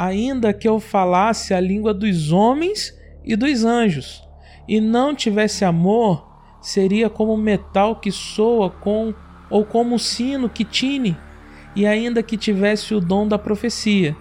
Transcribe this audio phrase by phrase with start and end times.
[0.00, 4.26] ainda que eu falasse a língua dos homens e dos anjos,
[4.66, 6.26] e não tivesse amor,
[6.62, 9.12] seria como metal que soa com
[9.50, 11.18] ou como sino que tine,
[11.76, 14.16] e ainda que tivesse o dom da profecia,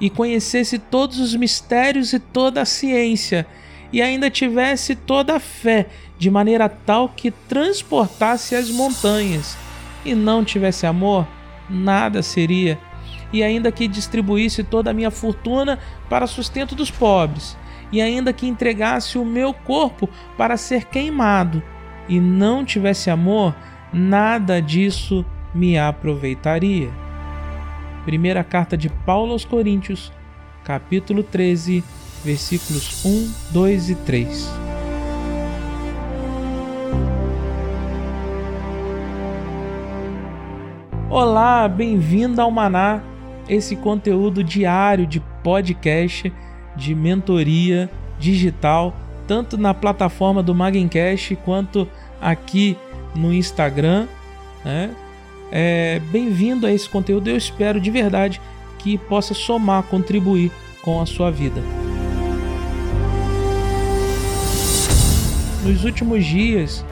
[0.00, 3.46] e conhecesse todos os mistérios e toda a ciência,
[3.92, 5.86] e ainda tivesse toda a fé,
[6.18, 9.56] de maneira tal que transportasse as montanhas,
[10.04, 11.24] e não tivesse amor,
[11.70, 12.87] nada seria.
[13.32, 15.78] E ainda que distribuísse toda a minha fortuna
[16.08, 17.56] para sustento dos pobres,
[17.92, 21.62] e ainda que entregasse o meu corpo para ser queimado,
[22.08, 23.54] e não tivesse amor,
[23.92, 25.24] nada disso
[25.54, 26.90] me aproveitaria.
[28.04, 30.10] Primeira carta de Paulo aos Coríntios,
[30.64, 31.84] capítulo 13,
[32.24, 34.50] versículos 1, 2 e 3.
[41.10, 43.02] Olá, bem-vindo ao Maná,
[43.48, 46.32] esse conteúdo diário de podcast,
[46.76, 48.94] de mentoria digital,
[49.26, 51.88] tanto na plataforma do Magencast quanto
[52.20, 52.76] aqui
[53.14, 54.06] no Instagram.
[54.64, 54.94] Né?
[55.50, 58.40] É, Bem-vindo a esse conteúdo, eu espero de verdade
[58.78, 61.60] que possa somar, contribuir com a sua vida.
[65.64, 66.84] Nos últimos dias,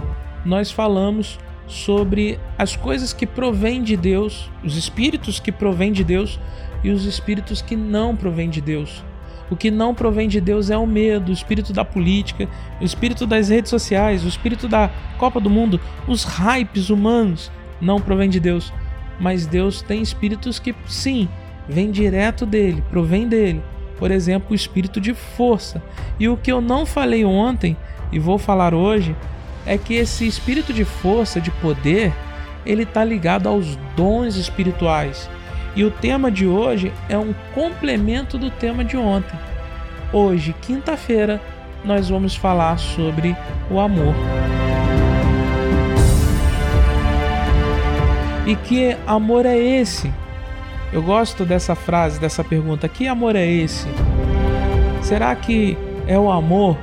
[0.45, 6.39] nós falamos sobre as coisas que provêm de Deus, os espíritos que provêm de Deus
[6.83, 9.05] e os espíritos que não provêm de Deus.
[9.51, 12.49] O que não provém de Deus é o medo, o espírito da política,
[12.81, 18.01] o espírito das redes sociais, o espírito da Copa do Mundo, os hypes humanos não
[18.01, 18.73] provém de Deus.
[19.21, 21.29] Mas Deus tem espíritos que, sim,
[21.69, 23.63] vêm direto dele, provém dele.
[23.99, 25.83] Por exemplo, o espírito de força.
[26.19, 27.77] E o que eu não falei ontem
[28.13, 29.17] e vou falar hoje
[29.67, 32.13] é que esse espírito de força, de poder,
[32.65, 35.29] ele está ligado aos dons espirituais.
[35.75, 39.39] E o tema de hoje é um complemento do tema de ontem.
[40.13, 41.41] Hoje, quinta-feira,
[41.85, 43.37] nós vamos falar sobre
[43.71, 44.15] o amor.
[48.47, 50.11] E que amor é esse?
[50.93, 53.87] Eu gosto dessa frase, dessa pergunta: que amor é esse?
[55.03, 55.77] Será que
[56.07, 56.79] é o amor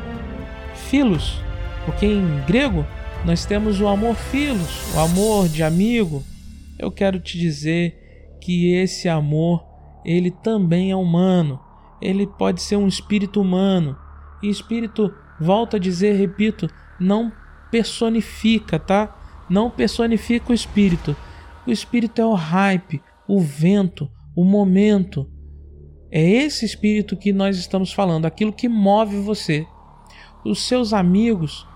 [0.75, 1.43] filos?
[1.85, 2.85] Porque em grego
[3.25, 6.23] nós temos o amor filos, o amor de amigo.
[6.77, 9.63] Eu quero te dizer que esse amor,
[10.03, 11.59] ele também é humano.
[12.01, 13.97] Ele pode ser um espírito humano.
[14.41, 17.31] E espírito, volto a dizer, repito, não
[17.71, 19.15] personifica, tá?
[19.50, 21.15] Não personifica o espírito.
[21.65, 25.29] O espírito é o hype, o vento, o momento.
[26.11, 29.65] É esse espírito que nós estamos falando, aquilo que move você
[30.44, 31.67] os seus amigos,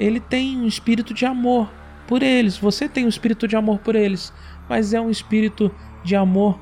[0.00, 1.70] ele tem um espírito de amor
[2.06, 2.56] por eles.
[2.56, 4.32] Você tem um espírito de amor por eles,
[4.66, 5.70] mas é um espírito
[6.02, 6.58] de amor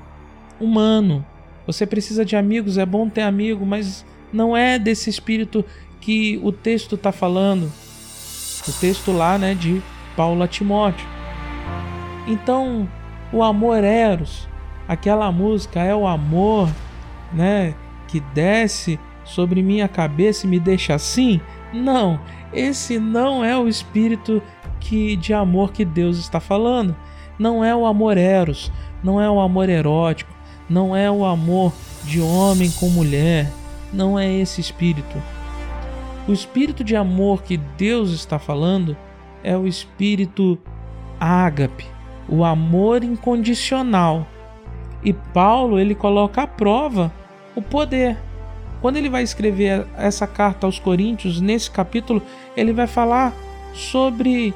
[0.60, 1.24] humano.
[1.64, 5.64] Você precisa de amigos, é bom ter amigo, mas não é desse espírito
[6.00, 7.72] que o texto está falando.
[8.66, 9.80] O texto lá, né, de
[10.16, 11.06] Paulo a Timóteo.
[12.26, 12.88] Então,
[13.32, 14.48] o amor eros,
[14.88, 16.68] aquela música é o amor,
[17.32, 17.74] né,
[18.08, 18.98] que desce
[19.28, 21.40] sobre minha cabeça e me deixa assim?
[21.72, 22.18] Não,
[22.52, 24.42] esse não é o espírito
[24.80, 26.96] que de amor que Deus está falando.
[27.38, 28.72] Não é o amor eros,
[29.02, 30.32] não é o amor erótico,
[30.68, 31.72] não é o amor
[32.04, 33.52] de homem com mulher,
[33.92, 35.22] não é esse espírito.
[36.26, 38.96] O espírito de amor que Deus está falando
[39.42, 40.58] é o espírito
[41.20, 41.86] ágape,
[42.28, 44.26] o amor incondicional.
[45.02, 47.12] E Paulo ele coloca à prova
[47.54, 48.16] o poder.
[48.80, 52.22] Quando ele vai escrever essa carta aos Coríntios, nesse capítulo,
[52.56, 53.34] ele vai falar
[53.74, 54.54] sobre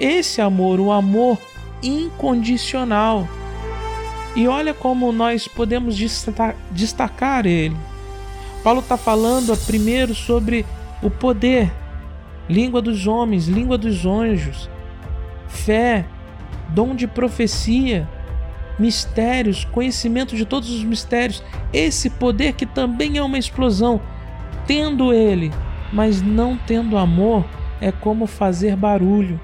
[0.00, 1.38] esse amor, o amor
[1.82, 3.28] incondicional.
[4.34, 5.96] E olha como nós podemos
[6.70, 7.76] destacar ele.
[8.62, 10.64] Paulo está falando primeiro sobre
[11.02, 11.72] o poder,
[12.48, 14.68] língua dos homens, língua dos anjos,
[15.48, 16.04] fé,
[16.70, 18.08] dom de profecia,
[18.78, 24.00] mistérios, conhecimento de todos os mistérios, esse poder que também é uma explosão.
[24.66, 25.52] Tendo ele,
[25.92, 27.44] mas não tendo amor,
[27.80, 29.40] é como fazer barulho.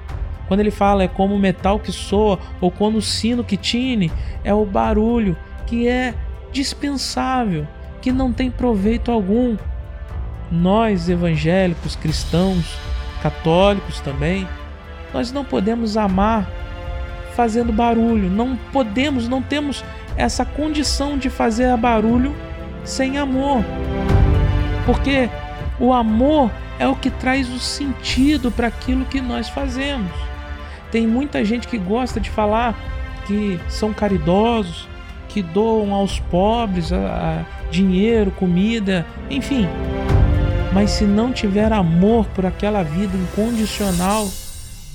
[0.47, 4.13] Quando ele fala é como o metal que soa ou como o sino que tine,
[4.45, 5.37] é o barulho
[5.67, 6.15] que é
[6.53, 7.67] dispensável,
[8.01, 9.57] que não tem proveito algum.
[10.53, 12.77] Nós evangélicos, cristãos,
[13.23, 14.47] católicos também,
[15.13, 16.47] nós não podemos amar
[17.35, 18.31] fazendo barulho.
[18.31, 19.85] Não podemos, não temos
[20.17, 22.35] essa condição de fazer barulho
[22.85, 23.65] sem amor.
[24.87, 25.29] Porque
[25.79, 30.11] o amor é o que traz o sentido para aquilo que nós fazemos.
[30.91, 32.75] Tem muita gente que gosta de falar
[33.27, 34.89] que são caridosos,
[35.29, 39.67] que doam aos pobres a, a dinheiro, comida, enfim.
[40.73, 44.29] Mas se não tiver amor por aquela vida incondicional,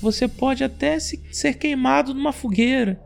[0.02, 3.02] você pode até se, ser queimado numa fogueira.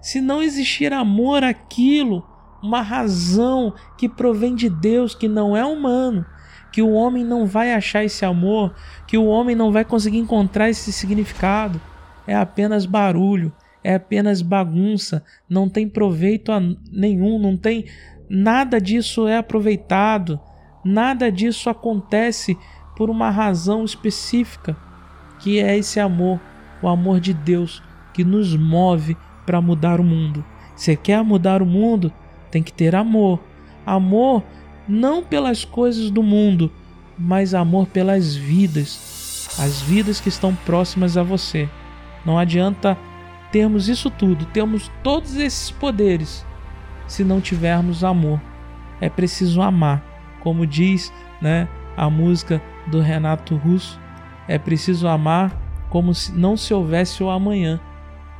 [0.00, 2.24] Se não existir amor àquilo,
[2.62, 6.24] uma razão que provém de Deus, que não é humano,
[6.72, 8.74] que o homem não vai achar esse amor,
[9.06, 11.80] que o homem não vai conseguir encontrar esse significado,
[12.26, 13.52] é apenas barulho,
[13.82, 16.52] é apenas bagunça, não tem proveito
[16.90, 17.86] nenhum, não tem
[18.28, 20.40] nada disso é aproveitado,
[20.84, 22.58] nada disso acontece
[22.96, 24.76] por uma razão específica,
[25.38, 26.40] que é esse amor,
[26.82, 30.44] o amor de Deus que nos move para mudar o mundo.
[30.74, 32.12] Você quer mudar o mundo?
[32.50, 33.40] Tem que ter amor.
[33.84, 34.42] Amor
[34.88, 36.70] não pelas coisas do mundo,
[37.18, 41.68] mas amor pelas vidas, as vidas que estão próximas a você.
[42.24, 42.96] Não adianta
[43.50, 46.44] termos isso tudo, termos todos esses poderes,
[47.06, 48.40] se não tivermos amor.
[49.00, 50.02] É preciso amar,
[50.40, 54.00] como diz, né, a música do Renato Russo,
[54.48, 55.56] é preciso amar
[55.90, 57.80] como se não se houvesse o amanhã.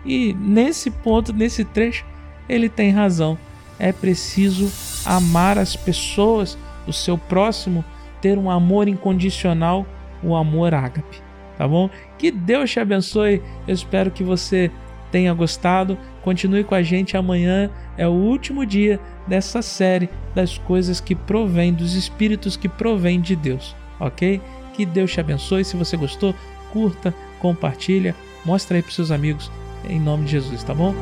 [0.05, 2.05] E nesse ponto, nesse trecho,
[2.49, 3.38] ele tem razão.
[3.79, 4.70] É preciso
[5.05, 6.56] amar as pessoas,
[6.87, 7.85] o seu próximo,
[8.20, 9.87] ter um amor incondicional,
[10.23, 11.26] o amor ágape
[11.56, 11.91] tá bom?
[12.19, 13.43] Que Deus te abençoe.
[13.67, 14.70] Eu espero que você
[15.11, 15.99] tenha gostado.
[16.23, 17.70] Continue com a gente amanhã.
[17.97, 23.35] É o último dia dessa série das coisas que provém dos espíritos que provém de
[23.35, 24.41] Deus, ok?
[24.76, 25.64] Que Deus te abençoe.
[25.64, 26.34] Se você gostou,
[26.73, 28.14] curta, compartilha,
[28.44, 29.50] mostra aí para seus amigos
[29.88, 30.94] em nome de Jesus, tá bom?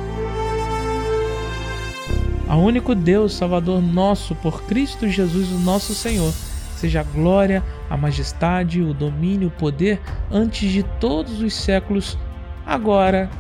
[2.49, 6.33] A único Deus, Salvador nosso, por Cristo Jesus, o nosso Senhor
[6.77, 10.01] seja a glória, a majestade, o domínio, o poder
[10.31, 12.19] antes de todos os séculos,
[12.67, 13.31] agora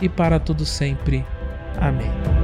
[0.00, 1.24] e para todo sempre.
[1.80, 2.41] Amém.